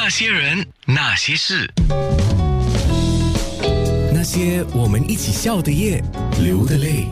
[0.00, 1.68] 那些人，那些事，
[4.14, 6.00] 那些我们一起笑的夜，
[6.40, 7.08] 流的泪。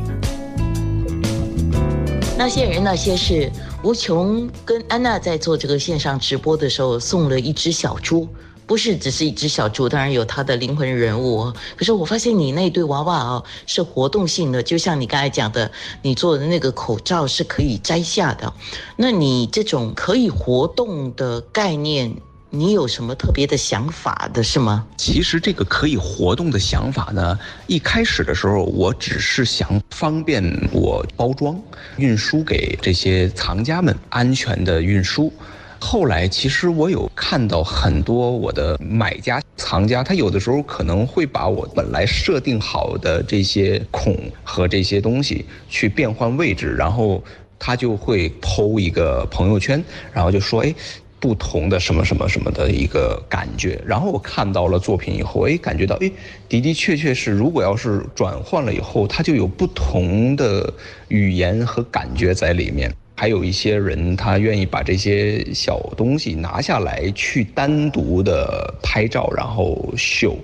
[2.38, 3.50] 那些人，那些事。
[3.83, 8.29] 吴琼跟安娜在做这个线上直播的时候，送了一只小猪，
[8.67, 11.53] 不是只是一只小猪，当然有它的灵魂人物。
[11.77, 15.68] 可是我发现你那对娃娃啊，是活动性的，就像你刚才讲的，
[16.03, 18.50] 你做的那个口罩是可以摘下的。
[18.96, 22.14] 那你这种可以活动的概念。
[22.51, 24.87] 你有什么特别的想法的是吗？
[24.97, 31.61] 其实这个可以活动的想法呢，一开始的时候我只是想方便我包装、
[31.97, 35.33] 运输给这些藏家们安全的运输。
[35.80, 47.23] 后来其实我有看到很多我的买家、藏家，他有的时候可能会把我本来设定好的这些孔和这些东西去变换位置，然后
[47.59, 50.73] 他就会剖一个朋友圈，然后就说：“哎。”
[51.19, 56.11] 不同的什么什么什么的一个感觉，然后我看到了作品以后，哎，感觉到，哎，
[56.48, 60.72] 的的确确是，如果要是转换了以后，它就有不同的
[61.09, 62.92] 语言和感觉在里面。
[63.19, 70.39] 还有一些人，他愿意把这些小东西拿下来去单独的拍照，然后秀，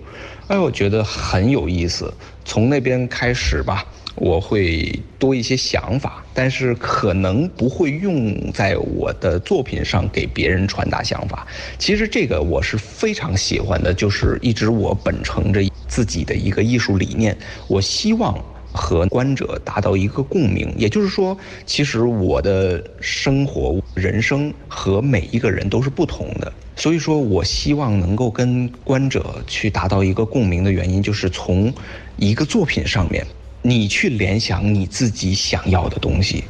[0.49, 2.13] 哎，我觉得很有意思。
[2.45, 3.85] 从那边开始吧。
[4.15, 11.47] 我会多一些想法，但是可能不会用在我的作品上给别人传达想法。
[11.79, 17.35] 其实这个我是非常喜欢的，就是一直我本承着自己的一个艺术理念，
[17.67, 18.39] 我希望
[18.73, 20.73] 和观者达到一个共鸣。
[20.77, 31.73] 也就是说，其实我的生活、人生和每一个人都是不同的，所以说我希望能够跟观者去达到一个共鸣的原因，就是从
[32.17, 33.27] 一个作品上面。
[33.65, 36.43] 你去联想你自己想要的东西，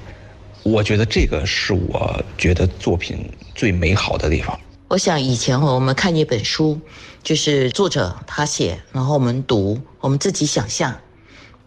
[0.63, 3.19] 我觉得这个是我觉得作品
[3.55, 4.59] 最美好的地方。
[4.89, 6.81] 我想以前我们看一本书，
[7.23, 10.95] 就是作者他写，然后我们读，我们自己想象，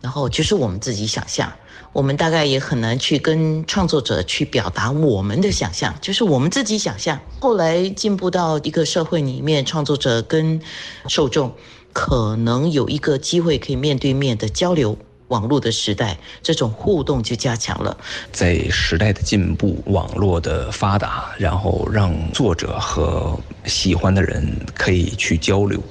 [0.05, 1.51] 然后就是我们自己想象，
[1.91, 7.19] 我们大概也很难去跟创作者去表达我们的想象，就是我们自己想象。
[7.39, 10.61] 后来进步到一个社会里面，创作者跟
[11.07, 11.51] 受众
[11.91, 14.95] 可能有一个机会可以面对面的交流。
[15.29, 17.97] 网络的时代，这种互动就加强了。
[18.31, 25.81] 在时代的进步、网络的发达，然后让作者和喜欢的人可以去交流。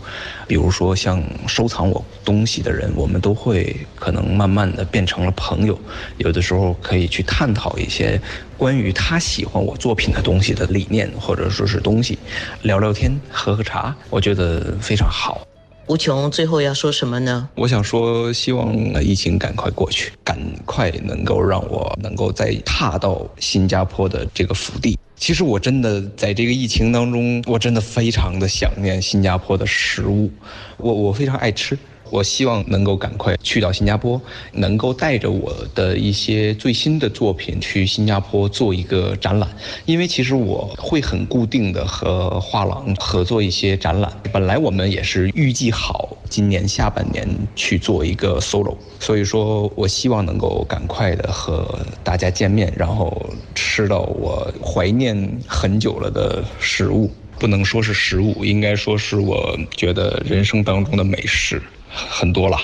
[0.47, 5.77] 比如说，像收藏我东西的人，我们都会可能慢慢的变成了朋友。
[6.19, 8.21] 有的时候可以去探讨一些
[8.57, 12.19] 关于他喜欢我作品的东西的理念，或者说是东西，
[12.63, 15.45] 聊聊天、喝喝茶，我觉得非常好。
[15.87, 17.47] 吴琼最后要说什么呢？
[17.55, 24.99] 我想说，希望疫情赶快过去，赶快能够让我能够再踏到新加坡的这个福地。
[25.17, 30.31] 其实我真的在这个疫情当中，我真的非常的想念新加坡的食物，
[30.79, 31.77] 我我非常爱吃。
[32.11, 34.21] 我希望能够赶快去到新加坡，
[34.53, 39.49] 能够带着我的一些最新的作品去新加坡做一个展览。
[39.85, 44.13] 因为其实我会很固定的和画廊合作一些展览。
[44.33, 55.17] 本来我们也是预计好今年下半年去做一个 solo，所以说我希望能够赶快的和大家见面，然后吃到我怀念
[55.47, 57.11] 很久了的食物。
[57.39, 61.61] 不能说是食物，应该说是我觉得人生当中的美食。
[61.97, 62.59] 很多了，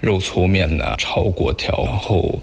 [0.00, 2.42] 肉粗面呐，炒粿条，然后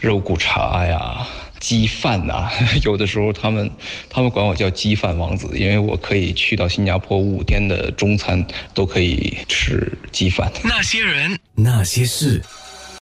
[0.00, 1.24] 肉骨茶呀，
[1.60, 2.50] 鸡饭呐。
[2.82, 3.70] 有的时候他们
[4.10, 8.44] 他们管我叫鸡饭王子，因为我可以去到新加坡五天的中餐
[8.74, 10.50] 都可以吃鸡饭。
[10.64, 12.42] 那些人，那些事。